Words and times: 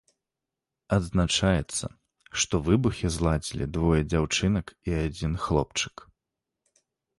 Адзначаецца, 0.97 1.85
што 2.39 2.55
выбухі 2.71 3.13
зладзілі 3.17 3.69
двое 3.77 4.01
дзяўчынак 4.11 4.75
і 4.91 4.99
адзін 5.05 5.39
хлопчык. 5.47 5.95